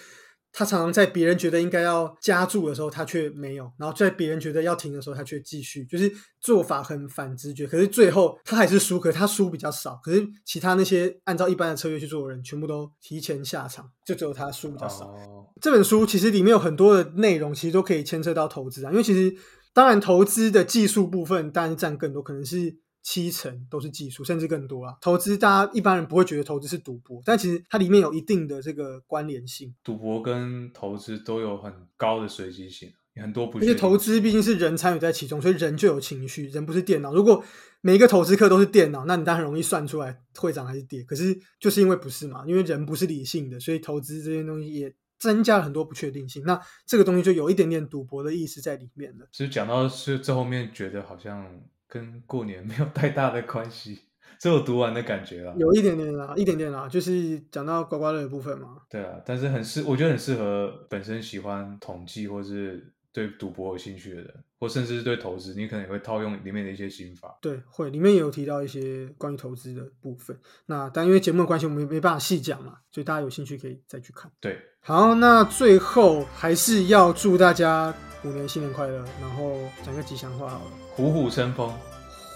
[0.53, 7.67] 他常常在别人觉得应该要加注的时候，他却没有；然后在别人觉得要停的时候，他却继续，就是做法很反直觉。
[7.67, 9.99] 可是最后他还是输，可是他输比较少。
[10.03, 15.15] 可是其他那些按照一般的策略去做的人，全部都提前下场，就只有他输比较少。
[15.61, 18.91] 这本书其实里面有很多的内容，其实都可以牵涉到投资啊。
[18.91, 19.35] 因为其实
[19.73, 22.82] 当然投资的技术部分当然占更多，可能是。
[23.03, 24.97] 七成都是技术，甚至更多啊！
[25.01, 29.75] 投资大家一般人不会觉得投资是赌博，但其实它里面有一定的这个关联性。
[29.83, 33.59] 赌博跟投资都有很高的随机性，很多不。
[33.59, 37.13] 而且投资毕竟是人参与在其中，所以人就有情绪，人不是电脑。
[37.13, 37.45] 如果
[37.81, 41.03] 每一个投资客都是电脑，那你当然容易算出来会涨还是跌。
[41.03, 46.45] 可是就是因为不是嘛，因为人不是理性的，所以投资这些东西也增加了很多不确定性。
[46.47, 49.27] 那这个东西就有一点点赌博的意思在里面了。
[49.33, 51.45] 其实讲到是这后面，觉得好像。
[51.93, 53.99] 跟过年 没有太大的关系，
[54.41, 55.53] 只有读完的感觉啦。
[55.59, 58.79] 有一点点啦，一点点啦，就是讲到刮刮乐的部分嘛。
[58.89, 67.37] 对啊，但是很适，我觉得很适合本身喜欢统计或是对赌博有兴趣的人，或甚至是对投资，你可能也会套用里面的一些心法。
[67.43, 70.35] 对，会里面也有提到一些关于投资的部分。
[70.65, 74.33] 那但因为节目的关系，我们没办法细讲嘛，所以大家有兴趣可以再去看。
[74.41, 80.82] 对，好，那最后还是要祝大家虎年新年快乐，然后讲个吉祥话好了。
[80.95, 81.73] 虎虎生风，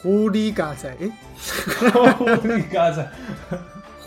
[0.02, 1.10] 狐狸嘎仔，哎，
[2.16, 3.08] 狐狸嘎仔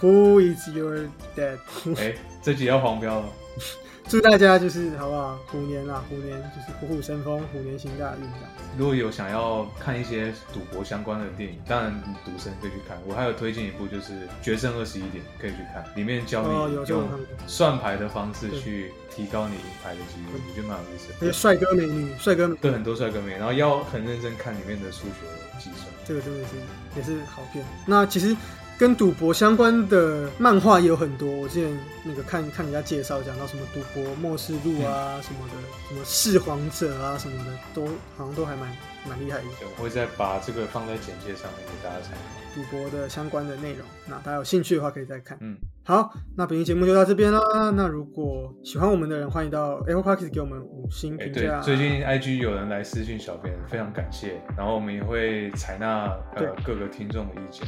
[0.02, 1.58] ，Who is your dad？
[1.98, 3.26] 哎，这集要黄标了。
[4.10, 5.38] 祝大家就是好不好？
[5.52, 8.50] 虎年啊，虎年就是虎虎生风，虎年行大运这样。
[8.76, 12.98] 如果有想要看一些赌博相关的电影，当然赌神可以去看。
[13.06, 17.08] 我还有推荐一部，就是《决胜二十一点》，可以去看，里面教你用
[17.46, 21.14] 算牌的方式去提高你赢牌的几率，我觉得蛮有意思。
[21.22, 25.14] 而且帅哥美女，帅哥对很多帅哥美女，然后要很认真看里面的数学
[25.60, 26.56] 计算，这个真的是
[26.98, 27.64] 也是好片。
[27.86, 28.36] 那其实。
[28.80, 35.60] 跟赌博相关的漫画也有很多，我之前那个看看人家介绍，讲到什么赌博末世录啊什么的，
[35.90, 38.74] 什么弑皇者啊什么的，都好像都还蛮
[39.06, 39.44] 蛮厉害的。
[39.78, 42.20] 我会再把这个放在简介上面给大家参考。
[42.56, 45.38] 赌博的相关的内容，那大家有兴趣的话可以再看。
[45.42, 47.42] 嗯，好，那本期节目就到这边啦。
[47.76, 51.60] 那如果喜欢我们的人，欢迎到 Apple Podcast 给我们五星评价。
[51.60, 54.42] 最近 IG 有人来私信小编，非常感谢。
[54.58, 56.06] 然后我们也会采纳
[56.38, 57.68] 呃各个听众的意见。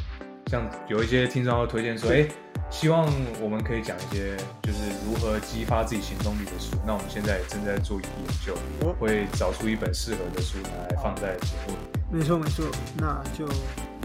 [0.52, 2.28] 像有一些听众会推荐说，哎，
[2.70, 6.76] 希望我们可以讲一些就是如何激发自己行动力的书。
[6.86, 8.10] 那我们现在也正在做研
[8.46, 8.54] 究，
[9.00, 12.02] 会找出一本适合的书来放在节目里。
[12.12, 12.66] 没错没错，
[12.98, 13.48] 那就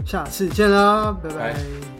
[0.05, 1.96] 下次见啦，拜拜。